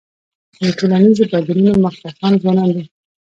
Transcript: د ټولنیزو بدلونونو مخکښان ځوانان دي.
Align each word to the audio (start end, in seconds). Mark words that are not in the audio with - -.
د 0.63 0.63
ټولنیزو 0.77 1.23
بدلونونو 1.31 1.79
مخکښان 1.85 2.33
ځوانان 2.41 2.69
دي. 2.75 2.83